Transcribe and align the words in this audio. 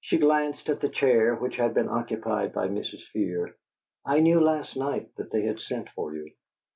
She 0.00 0.18
glanced 0.18 0.68
at 0.70 0.80
the 0.80 0.88
chair 0.88 1.34
which 1.34 1.56
had 1.56 1.74
been 1.74 1.88
occupied 1.88 2.52
by 2.52 2.68
Mrs. 2.68 3.02
Fear. 3.12 3.56
"I 4.06 4.20
knew 4.20 4.38
last 4.40 4.76
night 4.76 5.10
that 5.16 5.32
they 5.32 5.42
had 5.46 5.58
sent 5.58 5.88
for 5.88 6.14
you." 6.14 6.30